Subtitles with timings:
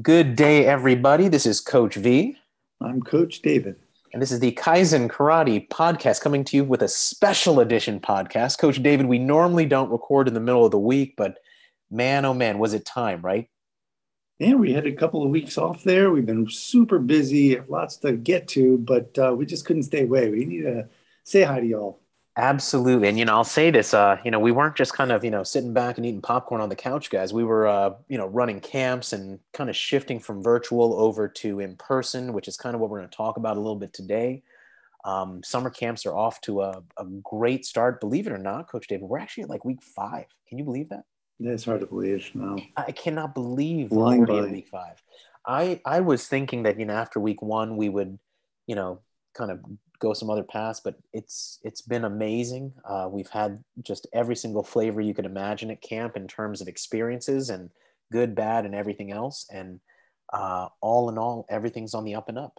[0.00, 1.28] Good day, everybody.
[1.28, 2.34] This is Coach V.
[2.80, 3.76] I'm Coach David.
[4.14, 8.58] And this is the Kaizen Karate podcast coming to you with a special edition podcast.
[8.58, 11.36] Coach David, we normally don't record in the middle of the week, but
[11.90, 13.50] man, oh man, was it time, right?
[14.38, 16.10] Yeah, we had a couple of weeks off there.
[16.10, 20.30] We've been super busy, lots to get to, but uh, we just couldn't stay away.
[20.30, 20.88] We need to
[21.24, 22.01] say hi to y'all.
[22.36, 23.08] Absolutely.
[23.08, 25.30] And, you know, I'll say this, uh, you know, we weren't just kind of, you
[25.30, 27.32] know, sitting back and eating popcorn on the couch, guys.
[27.32, 31.60] We were, uh, you know, running camps and kind of shifting from virtual over to
[31.60, 33.92] in person, which is kind of what we're going to talk about a little bit
[33.92, 34.42] today.
[35.04, 38.00] Um, summer camps are off to a, a great start.
[38.00, 40.26] Believe it or not, Coach David, we're actually at like week five.
[40.48, 41.04] Can you believe that?
[41.40, 42.30] It's hard to believe.
[42.34, 45.02] No, I cannot believe we're in week five.
[45.44, 48.18] I I was thinking that you know after week one we would,
[48.68, 49.00] you know,
[49.34, 49.60] kind of
[50.02, 52.72] go some other paths, but it's it's been amazing.
[52.84, 56.66] Uh, we've had just every single flavor you could imagine at camp in terms of
[56.66, 57.70] experiences and
[58.10, 59.46] good, bad, and everything else.
[59.50, 59.78] And
[60.32, 62.58] uh, all in all, everything's on the up and up.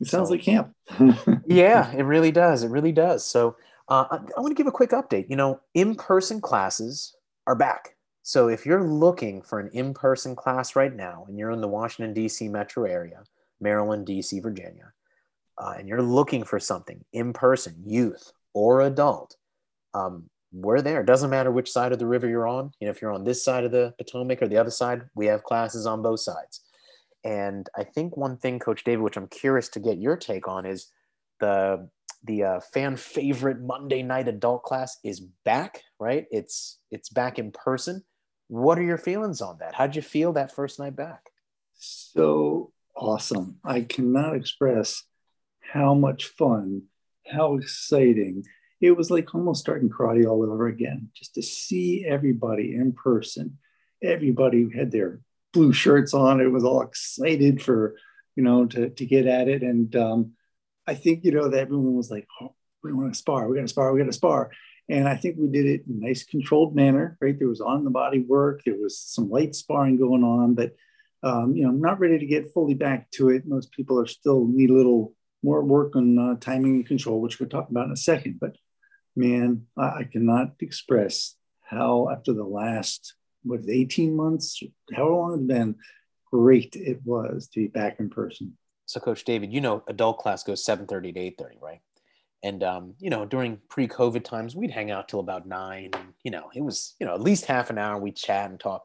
[0.00, 0.74] It sounds so, like camp.
[1.46, 2.62] yeah, it really does.
[2.62, 3.26] It really does.
[3.26, 3.56] So
[3.88, 5.30] uh, I, I want to give a quick update.
[5.30, 7.96] You know, in-person classes are back.
[8.22, 12.12] So if you're looking for an in-person class right now, and you're in the Washington
[12.12, 12.48] D.C.
[12.48, 13.24] metro area,
[13.60, 14.92] Maryland, D.C., Virginia
[15.60, 19.36] uh, and you're looking for something in person, youth or adult,
[19.94, 21.02] um, we're there.
[21.02, 22.72] It doesn't matter which side of the river you're on.
[22.80, 25.26] You know, if you're on this side of the Potomac or the other side, we
[25.26, 26.62] have classes on both sides.
[27.22, 30.66] And I think one thing, Coach David, which I'm curious to get your take on,
[30.66, 30.90] is
[31.38, 31.88] the
[32.24, 35.82] the uh, fan favorite Monday night adult class is back.
[36.00, 36.26] Right?
[36.30, 38.02] It's it's back in person.
[38.48, 39.74] What are your feelings on that?
[39.74, 41.30] How'd you feel that first night back?
[41.74, 43.58] So awesome!
[43.62, 45.04] I cannot express
[45.72, 46.82] how much fun,
[47.26, 48.44] how exciting.
[48.80, 53.58] It was like almost starting karate all over again, just to see everybody in person.
[54.02, 55.20] Everybody had their
[55.52, 56.40] blue shirts on.
[56.40, 57.96] It was all excited for,
[58.36, 59.62] you know, to, to get at it.
[59.62, 60.32] And um,
[60.86, 63.62] I think, you know, that everyone was like, oh, we want to spar, we got
[63.62, 64.50] to spar, we got to spar.
[64.88, 67.38] And I think we did it in a nice controlled manner, right?
[67.38, 70.74] There was on the body work, there was some light sparring going on, but
[71.22, 73.46] um, you know, I'm not ready to get fully back to it.
[73.46, 77.40] Most people are still need a little more work on uh, timing and control, which
[77.40, 78.38] we'll talk about in a second.
[78.40, 78.56] But
[79.16, 84.62] man, I, I cannot express how after the last what 18 months,
[84.92, 85.76] how long it's been,
[86.30, 88.56] great it was to be back in person.
[88.86, 91.80] So, Coach David, you know, adult class goes 7:30 to 8:30, right?
[92.42, 95.90] And um, you know, during pre-COVID times, we'd hang out till about nine.
[95.92, 97.98] And, you know, it was you know at least half an hour.
[97.98, 98.84] We'd chat and talk.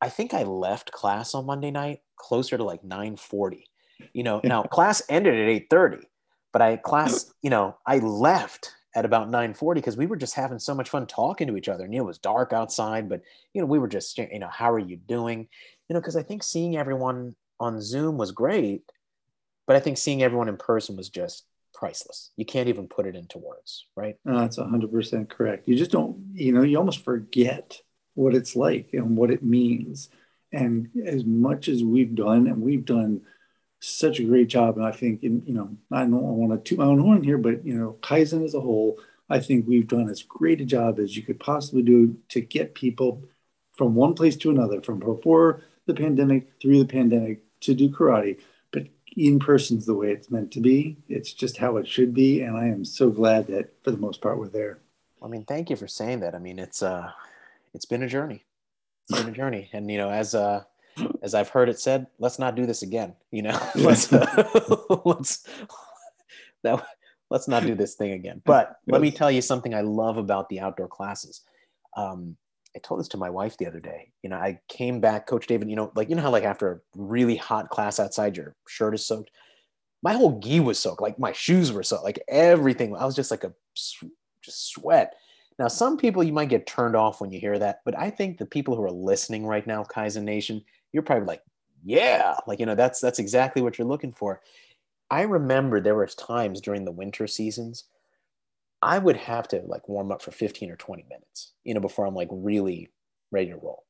[0.00, 3.64] I think I left class on Monday night closer to like 9:40
[4.12, 6.04] you know now class ended at 8.30
[6.52, 10.58] but i class you know i left at about 9.40 because we were just having
[10.58, 11.84] so much fun talking to each other.
[11.84, 13.22] And you know, it was dark outside but
[13.52, 15.48] you know we were just you know how are you doing?
[15.88, 18.82] You know because i think seeing everyone on zoom was great
[19.66, 22.30] but i think seeing everyone in person was just priceless.
[22.36, 24.16] You can't even put it into words right?
[24.24, 25.68] No, that's 100% correct.
[25.68, 27.80] You just don't you know you almost forget
[28.14, 30.08] what it's like and what it means.
[30.52, 33.22] And as much as we've done and we've done
[33.86, 34.76] such a great job.
[34.76, 37.38] And I think, in, you know, I don't want to toot my own horn here,
[37.38, 38.98] but, you know, Kaizen as a whole,
[39.30, 42.74] I think we've done as great a job as you could possibly do to get
[42.74, 43.22] people
[43.72, 48.40] from one place to another, from before the pandemic through the pandemic to do karate.
[48.70, 48.86] But
[49.16, 50.96] in person is the way it's meant to be.
[51.08, 52.42] It's just how it should be.
[52.42, 54.78] And I am so glad that for the most part we're there.
[55.22, 56.34] I mean, thank you for saying that.
[56.34, 57.10] I mean, it's uh
[57.72, 58.44] it's been a journey.
[59.08, 59.70] It's been a journey.
[59.72, 60.64] And you know, as uh
[61.22, 63.14] as I've heard it said, let's not do this again.
[63.30, 65.46] You know, let's uh, let's
[66.62, 66.86] that
[67.30, 68.42] let's not do this thing again.
[68.44, 71.42] But let me tell you something I love about the outdoor classes.
[71.96, 72.36] Um,
[72.76, 74.10] I told this to my wife the other day.
[74.22, 75.70] You know, I came back, Coach David.
[75.70, 78.94] You know, like you know how like after a really hot class outside, your shirt
[78.94, 79.30] is soaked.
[80.02, 81.00] My whole gi was soaked.
[81.00, 82.04] Like my shoes were soaked.
[82.04, 82.94] Like everything.
[82.96, 83.52] I was just like a
[84.42, 85.14] just sweat.
[85.58, 88.38] Now, some people you might get turned off when you hear that, but I think
[88.38, 90.64] the people who are listening right now, Kaizen Nation,
[90.94, 91.42] you're probably like,
[91.84, 94.40] yeah, like, you know, that's, that's exactly what you're looking for.
[95.10, 97.84] I remember there were times during the winter seasons,
[98.80, 102.06] I would have to like warm up for 15 or 20 minutes, you know, before
[102.06, 102.90] I'm like really
[103.30, 103.84] ready to roll.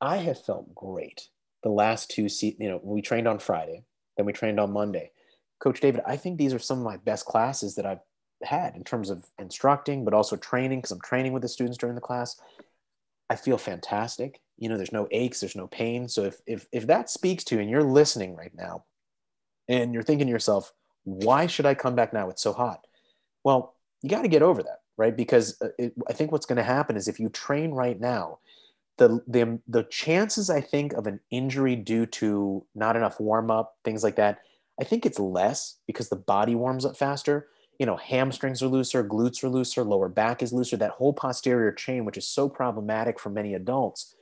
[0.00, 1.28] I have felt great
[1.62, 3.84] the last two, you know, we trained on Friday,
[4.16, 5.10] then we trained on Monday.
[5.58, 8.00] Coach David, I think these are some of my best classes that I've
[8.42, 11.96] had in terms of instructing, but also training because I'm training with the students during
[11.96, 12.40] the class.
[13.30, 14.40] I feel fantastic.
[14.56, 16.08] You know, there's no aches, there's no pain.
[16.08, 18.84] So if if if that speaks to you and you're listening right now,
[19.68, 20.72] and you're thinking to yourself,
[21.04, 22.28] why should I come back now?
[22.30, 22.86] It's so hot.
[23.44, 25.16] Well, you got to get over that, right?
[25.16, 28.38] Because uh, it, I think what's going to happen is if you train right now,
[28.96, 33.76] the the the chances I think of an injury due to not enough warm up,
[33.84, 34.40] things like that,
[34.80, 37.48] I think it's less because the body warms up faster.
[37.78, 40.76] You know, hamstrings are looser, glutes are looser, lower back is looser.
[40.76, 44.14] That whole posterior chain, which is so problematic for many adults,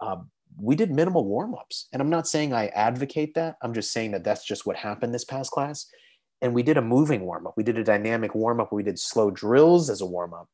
[0.00, 0.16] uh,
[0.58, 1.88] we did minimal warm ups.
[1.92, 3.56] And I'm not saying I advocate that.
[3.62, 5.86] I'm just saying that that's just what happened this past class.
[6.40, 7.54] And we did a moving warm up.
[7.56, 8.72] We did a dynamic warm up.
[8.72, 10.48] We did slow drills as a warm up.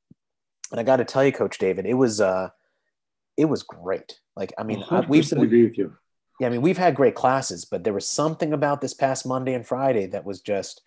[0.70, 2.48] And I got to tell you, Coach David, it was uh,
[3.36, 4.18] it was great.
[4.36, 5.94] Like I mean, we've agree with you.
[6.40, 9.54] Yeah, I mean, we've had great classes, but there was something about this past Monday
[9.54, 10.82] and Friday that was just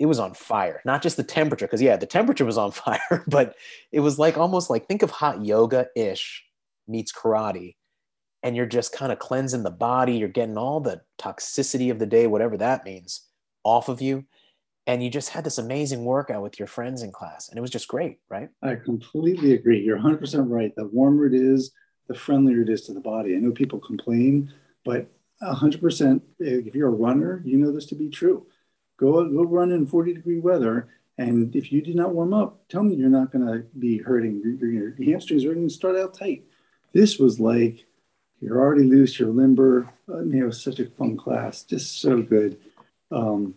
[0.00, 0.80] it was on fire.
[0.86, 3.54] Not just the temperature, because yeah, the temperature was on fire, but
[3.92, 6.42] it was like almost like think of hot yoga ish
[6.88, 7.76] meets karate
[8.42, 10.14] and you're just kind of cleansing the body.
[10.14, 13.26] You're getting all the toxicity of the day, whatever that means,
[13.62, 14.24] off of you.
[14.86, 17.50] And you just had this amazing workout with your friends in class.
[17.50, 18.48] And it was just great, right?
[18.62, 19.82] I completely agree.
[19.82, 20.74] You're 100% right.
[20.74, 21.72] The warmer it is,
[22.08, 23.36] the friendlier it is to the body.
[23.36, 24.52] I know people complain,
[24.84, 25.06] but
[25.42, 28.46] 100%, if you're a runner, you know this to be true.
[29.00, 30.88] Go, go run in 40 degree weather.
[31.16, 34.58] And if you do not warm up, tell me you're not going to be hurting.
[34.60, 36.44] Your, your hamstrings are going to start out tight.
[36.92, 37.86] This was like
[38.40, 39.88] you're already loose, you're limber.
[40.08, 42.58] I mean, it was such a fun class, just so good.
[43.10, 43.54] Um,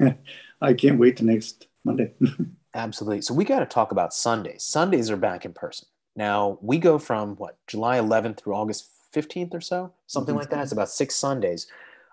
[0.60, 2.12] I can't wait to next Monday.
[2.74, 3.22] Absolutely.
[3.22, 4.64] So we got to talk about Sundays.
[4.64, 5.86] Sundays are back in person.
[6.16, 10.40] Now we go from what July 11th through August 15th or so, something mm-hmm.
[10.40, 10.62] like that.
[10.62, 11.68] It's about six Sundays.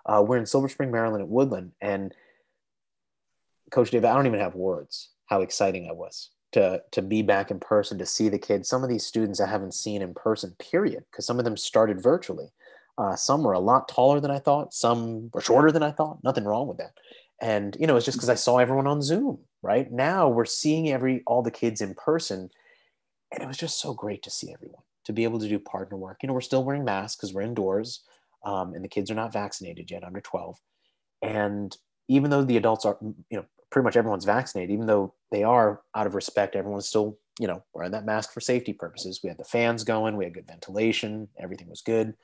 [0.06, 2.14] Uh, we're in Silver Spring, Maryland, at Woodland, and
[3.72, 7.50] Coach David, I don't even have words how exciting I was to to be back
[7.50, 10.54] in person to see the kids some of these students i haven't seen in person
[10.58, 12.52] period because some of them started virtually.
[12.98, 16.22] Uh, some were a lot taller than i thought some were shorter than i thought
[16.22, 16.92] nothing wrong with that.
[17.40, 19.90] And you know it's just because i saw everyone on zoom right?
[19.92, 22.50] Now we're seeing every all the kids in person
[23.32, 25.96] and it was just so great to see everyone to be able to do partner
[25.96, 26.18] work.
[26.22, 28.02] You know we're still wearing masks because we're indoors
[28.44, 30.58] um, and the kids are not vaccinated yet under 12
[31.22, 31.74] and
[32.08, 35.80] even though the adults are you know pretty much everyone's vaccinated, even though they are
[35.94, 39.20] out of respect, everyone's still, you know, wearing that mask for safety purposes.
[39.22, 42.14] We had the fans going, we had good ventilation, everything was good.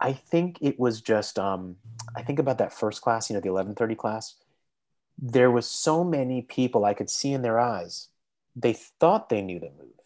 [0.00, 1.76] I think it was just, um,
[2.16, 4.36] I think about that first class, you know, the 1130 class.
[5.18, 8.08] There was so many people I could see in their eyes.
[8.56, 10.00] They thought they knew the move,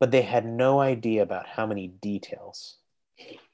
[0.00, 2.76] but they had no idea about how many details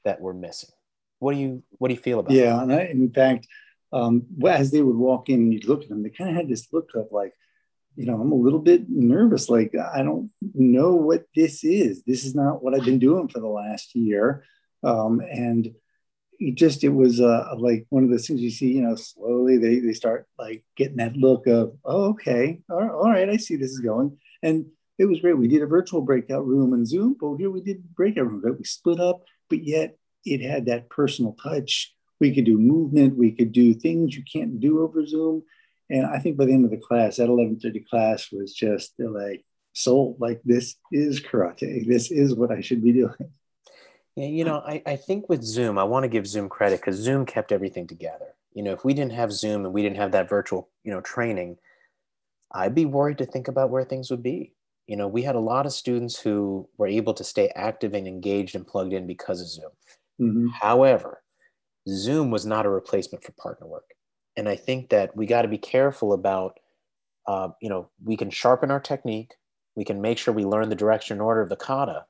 [0.03, 0.71] that were missing.
[1.19, 2.63] What do you, what do you feel about yeah, that?
[2.63, 3.47] and I, in fact,
[3.93, 6.49] um, as they would walk in and you'd look at them, they kind of had
[6.49, 7.33] this look of like,
[7.95, 9.49] you know, I'm a little bit nervous.
[9.49, 12.03] Like, I don't know what this is.
[12.03, 14.43] This is not what I've been doing for the last year.
[14.83, 15.73] Um, and
[16.39, 19.57] it just, it was uh, like one of those things you see, you know, slowly
[19.57, 23.37] they, they start like getting that look of, oh, okay, all right, all right, I
[23.37, 24.17] see this is going.
[24.43, 24.67] And
[24.99, 25.37] it was great.
[25.37, 28.57] We did a virtual breakout room and Zoom, but here we did breakout room, but
[28.57, 33.31] We split up, but yet it had that personal touch we could do movement, we
[33.31, 35.43] could do things you can't do over Zoom.
[35.89, 39.45] And I think by the end of the class, that 1130 class was just like
[39.73, 41.87] sold, like this is karate.
[41.87, 43.31] This is what I should be doing.
[44.15, 46.95] Yeah, you know, I, I think with Zoom, I want to give Zoom credit because
[46.95, 48.33] Zoom kept everything together.
[48.51, 51.01] You know, if we didn't have Zoom and we didn't have that virtual, you know,
[51.01, 51.57] training,
[52.51, 54.55] I'd be worried to think about where things would be.
[54.87, 58.07] You know, we had a lot of students who were able to stay active and
[58.07, 59.71] engaged and plugged in because of Zoom.
[60.19, 60.47] Mm-hmm.
[60.61, 61.21] However,
[61.87, 63.93] Zoom was not a replacement for partner work.
[64.35, 66.59] And I think that we got to be careful about,
[67.27, 69.33] uh, you know, we can sharpen our technique,
[69.75, 72.05] we can make sure we learn the direction and order of the kata.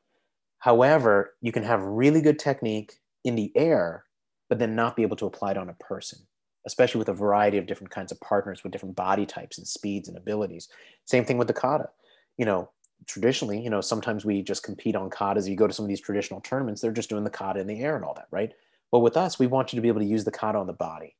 [0.59, 2.93] However, you can have really good technique
[3.23, 4.05] in the air,
[4.49, 6.19] but then not be able to apply it on a person,
[6.65, 10.07] especially with a variety of different kinds of partners with different body types and speeds
[10.07, 10.69] and abilities.
[11.05, 11.89] Same thing with the kata.
[12.37, 12.69] You know,
[13.05, 15.47] traditionally, you know, sometimes we just compete on katas.
[15.47, 17.79] You go to some of these traditional tournaments, they're just doing the kata in the
[17.81, 18.53] air and all that, right?
[18.91, 20.73] But with us, we want you to be able to use the kata on the
[20.73, 21.15] body.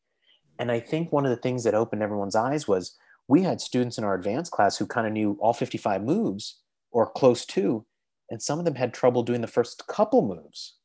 [0.59, 2.95] And I think one of the things that opened everyone's eyes was
[3.27, 7.09] we had students in our advanced class who kind of knew all 55 moves or
[7.09, 7.85] close to,
[8.29, 10.75] and some of them had trouble doing the first couple moves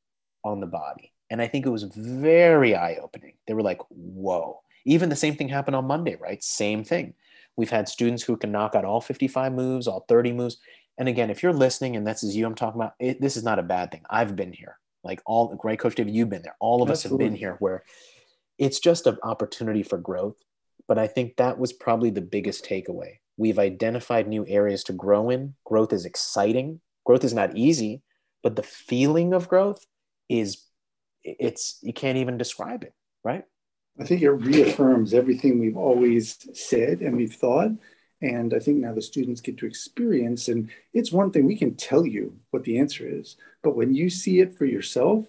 [0.45, 1.13] on the body.
[1.31, 3.35] And I think it was very eye opening.
[3.47, 4.61] They were like, whoa.
[4.85, 6.43] Even the same thing happened on Monday, right?
[6.43, 7.15] Same thing.
[7.57, 10.59] We've had students who can knock out all 55 moves, all 30 moves.
[10.99, 13.45] And again, if you're listening and this is you I'm talking about, it, this is
[13.45, 14.03] not a bad thing.
[14.11, 14.79] I've been here.
[15.05, 16.57] Like all great coach David, you've been there.
[16.61, 17.27] All of Absolutely.
[17.27, 17.85] us have been here where
[18.59, 20.37] it's just an opportunity for growth.
[20.89, 23.19] But I think that was probably the biggest takeaway.
[23.37, 25.55] We've identified new areas to grow in.
[25.65, 26.81] Growth is exciting.
[27.05, 28.03] Growth is not easy,
[28.43, 29.85] but the feeling of growth
[30.29, 30.65] is
[31.25, 32.93] it's you can't even describe it,
[33.25, 33.45] right?
[33.99, 37.71] I think it reaffirms everything we've always said and we've thought.
[38.23, 41.75] And I think now the students get to experience, and it's one thing we can
[41.75, 45.27] tell you what the answer is, but when you see it for yourself,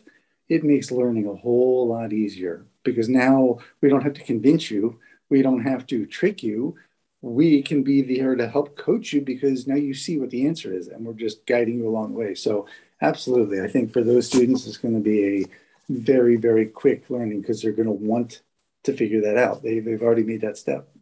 [0.48, 5.00] it makes learning a whole lot easier because now we don't have to convince you,
[5.30, 6.76] we don't have to trick you.
[7.22, 10.74] We can be there to help coach you because now you see what the answer
[10.74, 12.36] is, and we're just guiding you along the way.
[12.36, 12.68] So,
[13.02, 15.46] absolutely, I think for those students, it's going to be a
[15.90, 18.42] very, very quick learning because they're going to want
[18.84, 19.64] to figure that out.
[19.64, 20.93] They, they've already made that step.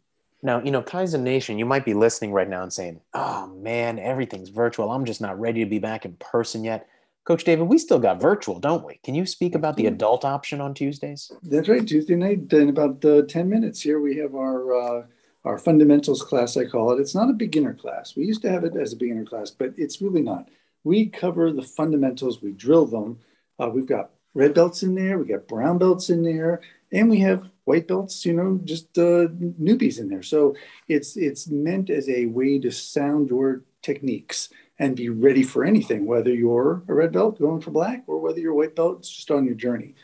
[0.42, 3.98] Now, you know, Kaizen Nation, you might be listening right now and saying, oh man,
[3.98, 4.90] everything's virtual.
[4.90, 6.88] I'm just not ready to be back in person yet.
[7.24, 8.98] Coach David, we still got virtual, don't we?
[9.04, 11.30] Can you speak about the adult option on Tuesdays?
[11.44, 11.86] That's right.
[11.86, 15.02] Tuesday night, in about uh, 10 minutes here, we have our, uh,
[15.44, 17.00] our fundamentals class, I call it.
[17.00, 18.16] It's not a beginner class.
[18.16, 20.48] We used to have it as a beginner class, but it's really not.
[20.82, 23.20] We cover the fundamentals, we drill them.
[23.60, 26.60] Uh, we've got red belts in there, we got brown belts in there,
[26.92, 29.26] and we have white belts, you know, just uh,
[29.60, 30.22] newbies in there.
[30.22, 30.54] So
[30.88, 36.06] it's it's meant as a way to sound your techniques and be ready for anything,
[36.06, 39.30] whether you're a red belt going for black or whether you're a white belt just
[39.30, 39.94] on your journey.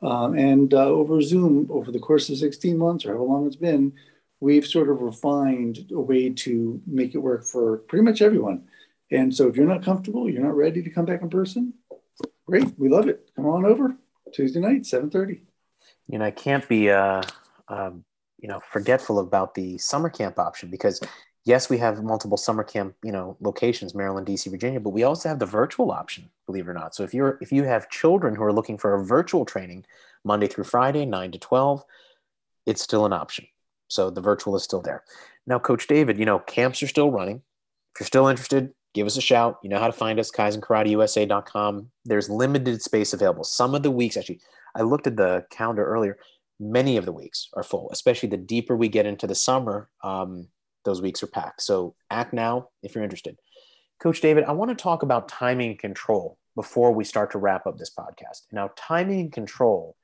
[0.00, 3.56] Um, and uh, over Zoom, over the course of 16 months or however long it's
[3.56, 3.92] been,
[4.38, 8.62] we've sort of refined a way to make it work for pretty much everyone.
[9.10, 11.74] And so if you're not comfortable, you're not ready to come back in person,
[12.46, 13.28] great, we love it.
[13.34, 13.96] Come on over
[14.32, 15.40] Tuesday night, 7:30
[16.08, 17.22] you know, I can't be, uh,
[17.68, 18.04] um,
[18.38, 21.00] you know, forgetful about the summer camp option because
[21.44, 25.28] yes, we have multiple summer camp, you know, locations, Maryland, DC, Virginia, but we also
[25.28, 26.94] have the virtual option, believe it or not.
[26.94, 29.84] So if you're, if you have children who are looking for a virtual training
[30.24, 31.84] Monday through Friday, nine to 12,
[32.66, 33.46] it's still an option.
[33.88, 35.04] So the virtual is still there.
[35.46, 37.42] Now, Coach David, you know, camps are still running.
[37.94, 39.58] If you're still interested, give us a shout.
[39.62, 41.90] You know how to find us, kaizenkarateusa.com.
[42.04, 43.44] There's limited space available.
[43.44, 44.40] Some of the weeks, actually,
[44.74, 46.18] I looked at the calendar earlier.
[46.60, 49.88] Many of the weeks are full, especially the deeper we get into the summer.
[50.02, 50.48] Um,
[50.84, 51.62] those weeks are packed.
[51.62, 53.36] So act now if you're interested.
[54.00, 57.66] Coach David, I want to talk about timing and control before we start to wrap
[57.66, 58.42] up this podcast.
[58.52, 59.96] Now, timing and control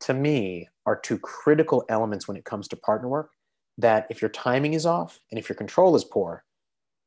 [0.00, 3.30] to me are two critical elements when it comes to partner work.
[3.76, 6.44] That if your timing is off and if your control is poor,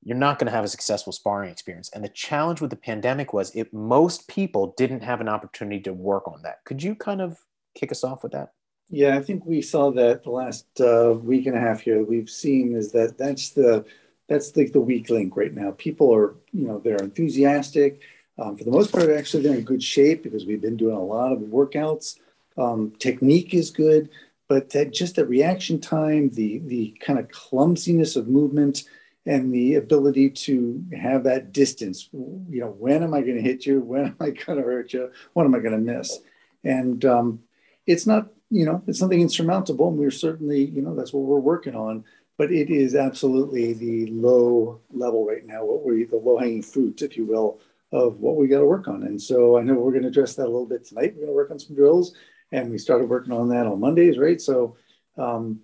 [0.04, 1.90] you're not going to have a successful sparring experience.
[1.94, 5.94] And the challenge with the pandemic was it most people didn't have an opportunity to
[5.94, 6.64] work on that.
[6.66, 7.38] Could you kind of
[7.76, 8.54] kick us off with that?
[8.90, 12.04] Yeah, I think we saw that the last uh, week and a half here.
[12.04, 13.86] We've seen is that that's the
[14.28, 15.72] that's like the, weak link right now.
[15.72, 18.02] People are you know they're enthusiastic.
[18.38, 21.04] Um, for the most part, actually they're in good shape because we've been doing a
[21.04, 22.18] lot of workouts.
[22.58, 24.10] Um, technique is good,
[24.50, 28.84] but that just that reaction time, the the kind of clumsiness of movement
[29.26, 32.10] and the ability to have that distance.
[32.12, 33.82] You know, when am I going to hit you?
[33.82, 35.12] When am I going to hurt you?
[35.34, 36.20] What am I going to miss?
[36.64, 37.40] And um,
[37.86, 39.90] it's not, you know, it's something insurmountable.
[39.90, 42.04] And we're certainly, you know, that's what we're working on.
[42.38, 47.04] But it is absolutely the low level right now, what we, the low hanging fruit,
[47.04, 47.60] if you will,
[47.92, 49.04] of what we got to work on.
[49.04, 51.14] And so I know we're going to address that a little bit tonight.
[51.14, 52.16] We're going to work on some drills,
[52.52, 54.42] and we started working on that on Mondays, right?
[54.42, 54.76] So
[55.18, 55.60] um,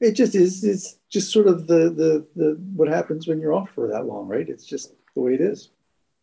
[0.00, 3.70] it just is it's just sort of the the the what happens when you're off
[3.70, 4.48] for that long right?
[4.48, 5.70] It's just the way it is.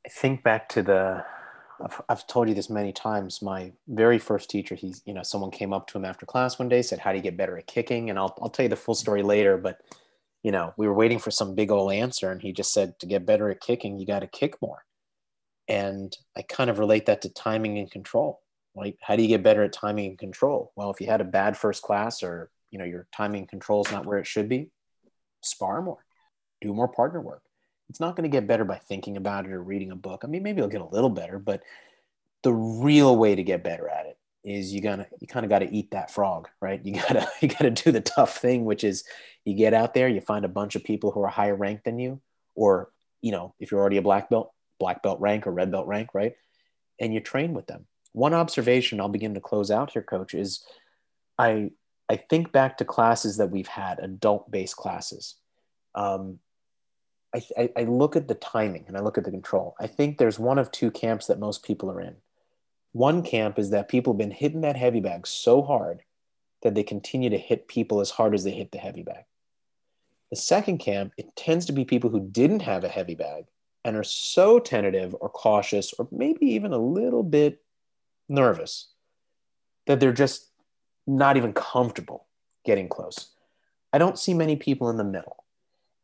[0.05, 1.23] I think back to the
[1.83, 5.51] I've, I've told you this many times my very first teacher he's you know someone
[5.51, 7.67] came up to him after class one day said how do you get better at
[7.67, 8.09] kicking?
[8.09, 9.81] And i'll, I'll tell you the full story later but
[10.43, 13.05] you know we were waiting for some big old answer and he just said to
[13.05, 14.83] get better at kicking you got to kick more.
[15.67, 18.41] And i kind of relate that to timing and control.
[18.75, 20.71] Like how do you get better at timing and control?
[20.75, 23.91] Well if you had a bad first class or you know your timing control is
[23.91, 24.71] not where it should be
[25.41, 26.03] spar more.
[26.61, 27.43] Do more partner work.
[27.89, 30.21] It's not going to get better by thinking about it or reading a book.
[30.23, 31.63] I mean maybe it'll get a little better but
[32.43, 35.59] the real way to get better at it is you gonna you kind of got
[35.59, 36.83] to eat that frog right?
[36.83, 39.03] You gotta you gotta do the tough thing which is
[39.45, 41.99] you get out there you find a bunch of people who are higher ranked than
[41.99, 42.21] you
[42.55, 42.89] or
[43.21, 46.09] you know if you're already a black belt black belt rank or red belt rank
[46.13, 46.33] right?
[46.99, 47.85] And you train with them.
[48.13, 50.63] One observation i'll begin to close out here coach is
[51.37, 51.71] i
[52.09, 55.35] I think back to classes that we've had, adult based classes.
[55.95, 56.39] Um,
[57.35, 59.75] I, I, I look at the timing and I look at the control.
[59.79, 62.15] I think there's one of two camps that most people are in.
[62.93, 66.01] One camp is that people have been hitting that heavy bag so hard
[66.63, 69.25] that they continue to hit people as hard as they hit the heavy bag.
[70.31, 73.45] The second camp, it tends to be people who didn't have a heavy bag
[73.83, 77.61] and are so tentative or cautious or maybe even a little bit
[78.27, 78.89] nervous
[79.85, 80.46] that they're just
[81.07, 82.27] not even comfortable
[82.65, 83.29] getting close.
[83.93, 85.45] I don't see many people in the middle.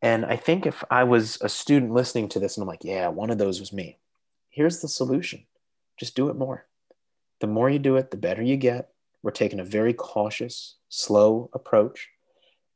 [0.00, 3.08] And I think if I was a student listening to this and I'm like, yeah,
[3.08, 3.98] one of those was me,
[4.50, 5.46] here's the solution
[5.98, 6.66] just do it more.
[7.40, 8.88] The more you do it, the better you get.
[9.22, 12.08] We're taking a very cautious, slow approach.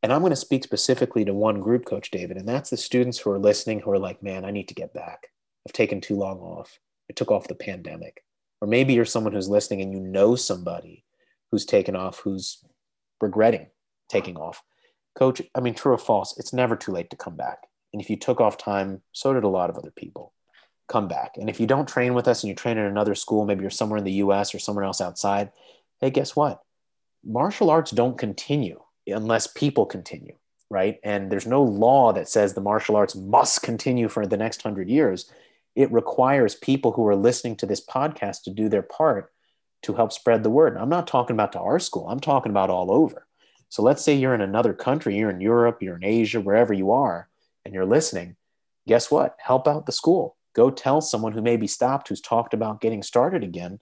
[0.03, 3.19] And I'm going to speak specifically to one group, Coach David, and that's the students
[3.19, 5.27] who are listening who are like, man, I need to get back.
[5.67, 6.79] I've taken too long off.
[7.11, 8.23] I took off the pandemic.
[8.61, 11.05] Or maybe you're someone who's listening and you know somebody
[11.51, 12.65] who's taken off, who's
[13.21, 13.69] regretting
[14.09, 14.63] taking off.
[15.15, 17.67] Coach, I mean, true or false, it's never too late to come back.
[17.93, 20.33] And if you took off time, so did a lot of other people.
[20.89, 21.33] Come back.
[21.37, 23.71] And if you don't train with us and you train in another school, maybe you're
[23.71, 25.51] somewhere in the US or somewhere else outside,
[26.01, 26.63] hey, guess what?
[27.25, 30.37] Martial arts don't continue unless people continue,
[30.71, 30.99] right?
[31.03, 34.89] And there's no law that says the martial arts must continue for the next hundred
[34.89, 35.31] years.
[35.75, 39.33] It requires people who are listening to this podcast to do their part
[39.83, 40.77] to help spread the word.
[40.77, 43.27] I'm not talking about to our school, I'm talking about all over.
[43.69, 46.91] So let's say you're in another country, you're in Europe, you're in Asia, wherever you
[46.91, 47.29] are,
[47.65, 48.37] and you're listening.
[48.87, 49.37] Guess what?
[49.39, 50.37] Help out the school.
[50.55, 53.79] Go tell someone who may be stopped, who's talked about getting started again,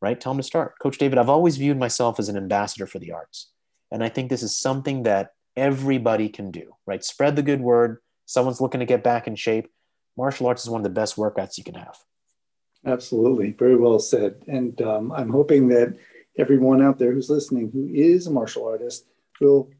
[0.00, 0.18] right?
[0.18, 0.78] Tell them to start.
[0.80, 3.50] Coach David, I've always viewed myself as an ambassador for the arts.
[3.92, 7.04] And I think this is something that everybody can do, right?
[7.04, 7.98] Spread the good word.
[8.24, 9.68] Someone's looking to get back in shape.
[10.16, 11.98] Martial arts is one of the best workouts you can have.
[12.86, 13.52] Absolutely.
[13.52, 14.42] Very well said.
[14.46, 15.96] And um, I'm hoping that
[16.38, 19.06] everyone out there who's listening who is a martial artist
[19.40, 19.70] will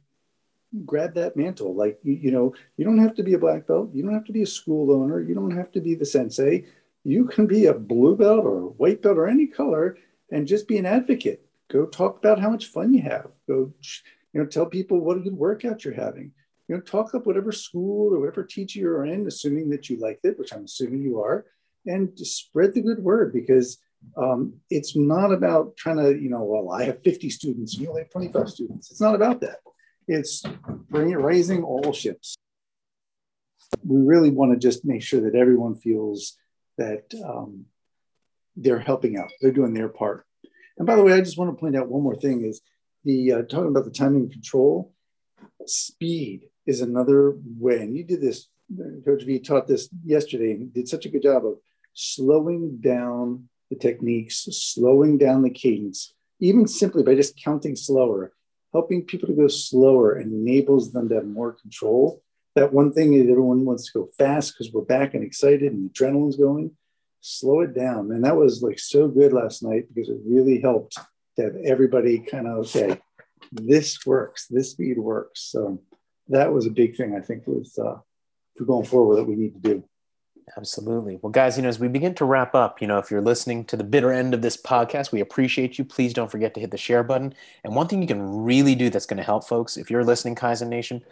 [0.84, 1.74] grab that mantle.
[1.74, 3.90] Like, you, you know, you don't have to be a black belt.
[3.94, 5.20] You don't have to be a school owner.
[5.20, 6.64] You don't have to be the sensei.
[7.04, 9.96] You can be a blue belt or a white belt or any color
[10.32, 13.28] and just be an advocate Go talk about how much fun you have.
[13.48, 13.72] Go,
[14.32, 16.32] you know, tell people what a good workout you're having.
[16.68, 20.24] You know, talk up whatever school or whatever teacher you're in, assuming that you liked
[20.24, 21.44] it, which I'm assuming you are,
[21.86, 23.78] and spread the good word because
[24.16, 28.02] um, it's not about trying to, you know, well, I have 50 students, you only
[28.02, 28.90] have 25 students.
[28.90, 29.58] It's not about that.
[30.08, 30.42] It's
[30.88, 32.36] bringing raising all ships.
[33.84, 36.36] We really want to just make sure that everyone feels
[36.78, 37.66] that um,
[38.56, 40.24] they're helping out, they're doing their part.
[40.78, 42.60] And by the way, I just want to point out one more thing is
[43.04, 44.92] the uh, talking about the timing control,
[45.66, 47.80] speed is another way.
[47.80, 48.48] And you did this,
[49.04, 51.58] Coach V taught this yesterday and did such a good job of
[51.96, 58.32] slowing down the techniques, slowing down the cadence, even simply by just counting slower,
[58.72, 62.22] helping people to go slower enables them to have more control.
[62.54, 65.90] That one thing is everyone wants to go fast because we're back and excited and
[65.90, 66.70] adrenaline's going
[67.22, 68.12] slow it down.
[68.12, 70.96] And that was like so good last night because it really helped
[71.36, 73.00] to have everybody kind of say,
[73.50, 75.42] this works, this speed works.
[75.50, 75.80] So
[76.28, 77.98] that was a big thing I think was uh,
[78.56, 79.84] for going forward that we need to do.
[80.56, 81.18] Absolutely.
[81.20, 83.64] Well, guys, you know, as we begin to wrap up, you know, if you're listening
[83.64, 85.84] to the bitter end of this podcast, we appreciate you.
[85.84, 87.34] Please don't forget to hit the share button.
[87.64, 90.36] And one thing you can really do that's going to help folks, if you're listening,
[90.36, 91.02] Kaizen Nation,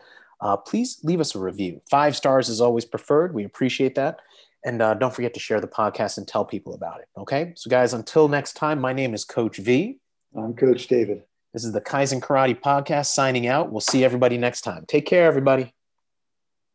[0.40, 1.80] uh, please leave us a review.
[1.90, 3.34] Five stars is always preferred.
[3.34, 4.20] We appreciate that.
[4.64, 7.08] And uh, don't forget to share the podcast and tell people about it.
[7.18, 7.52] Okay.
[7.56, 9.98] So, guys, until next time, my name is Coach V.
[10.36, 11.22] I'm Coach David.
[11.52, 13.70] This is the Kaizen Karate Podcast signing out.
[13.70, 14.84] We'll see everybody next time.
[14.88, 15.74] Take care, everybody.